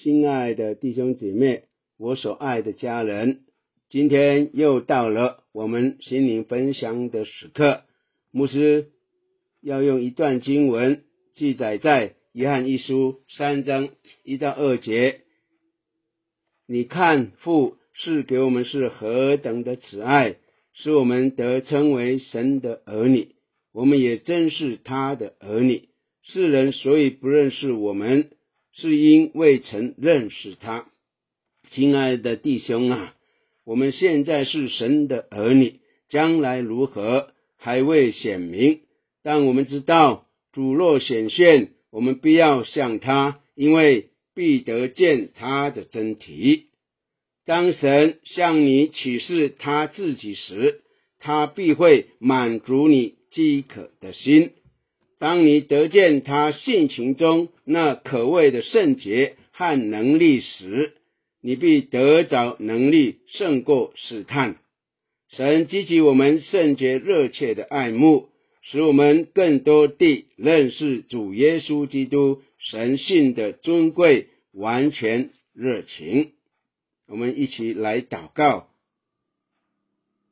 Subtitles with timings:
[0.00, 1.64] 亲爱的弟兄姐妹，
[1.98, 3.40] 我所爱的家人，
[3.90, 7.82] 今天又到了我们心灵分享的时刻。
[8.30, 8.90] 牧师
[9.60, 11.02] 要用一段经文
[11.34, 13.88] 记载在约翰一书三章
[14.22, 15.22] 一到二节。
[16.68, 20.36] 你看父是给我们是何等的慈爱，
[20.74, 23.34] 使我们得称为神的儿女。
[23.72, 25.88] 我们也真是他的儿女。
[26.22, 28.30] 世人所以不认识我们。
[28.80, 30.86] 是因未曾认识他，
[31.68, 33.12] 亲爱的弟兄啊，
[33.64, 38.78] 我们现在是神的儿女，将来如何还未显明，
[39.24, 46.66] 但我们知道主若显现，我们必要向他，因为必得见他的真体。
[47.44, 50.82] 当神向你启示他自己时，
[51.18, 54.52] 他必会满足你饥渴的心。
[55.18, 60.92] 当你得见他性情中那可畏的圣洁和能力时，
[61.40, 64.56] 你必得着能力胜过试探。
[65.30, 68.28] 神激起我们圣洁热切的爱慕，
[68.62, 76.30] 使我们更多地认识主耶稣基督神性的尊贵、完全、热情。
[77.08, 78.68] 我们一起来祷告，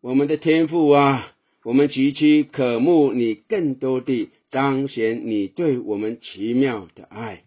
[0.01, 1.35] 我们的天父啊，
[1.65, 4.29] 我们极其渴慕你更多地。
[4.51, 7.45] 彰显你对我们奇妙的爱，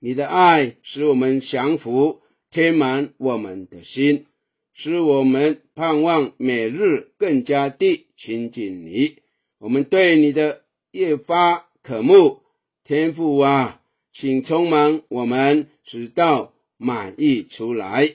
[0.00, 4.26] 你的爱使我们降服，填满我们的心，
[4.74, 9.16] 使我们盼望每日更加地亲近你。
[9.58, 12.40] 我们对你的越发渴慕，
[12.84, 13.80] 天父啊，
[14.12, 18.14] 请充满我们，直到满意出来。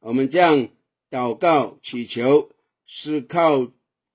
[0.00, 0.68] 我们将
[1.10, 2.50] 祷告祈求，
[2.86, 3.68] 是靠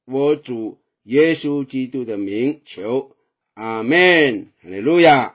[0.06, 3.12] 我主耶稣基督的名求。
[3.58, 4.52] Amen.
[4.64, 5.34] Hallelujah.